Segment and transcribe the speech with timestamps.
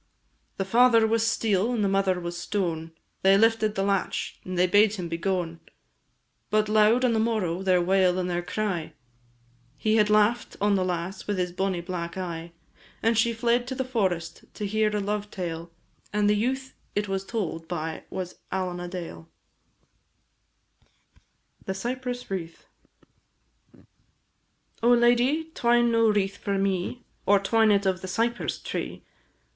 [0.57, 4.65] The father was steel and the mother was stone, They lifted the latch, and they
[4.65, 5.59] bade him be gone;
[6.49, 8.93] But loud, on the morrow, their wail and their cry,
[9.77, 12.51] He had laugh'd on the lass with his bonny black eye,
[13.03, 15.71] And she fled to the forest to hear a love tale,
[16.11, 19.29] And the youth it was told by was Allen a Dale.
[19.29, 21.65] "Rokeby," canto third.
[21.67, 22.65] THE CYPRESS WREATH.
[24.81, 25.51] Oh, lady!
[25.53, 29.03] twine no wreath for me, Or twine it of the cypress tree!